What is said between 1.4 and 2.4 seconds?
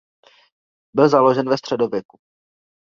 ve středověku.